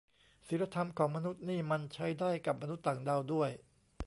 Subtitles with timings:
[0.47, 3.49] ศีลธรรมของมนุษย์นี่มันใช้ได้กับมนุษย์ต่างดาวด้วย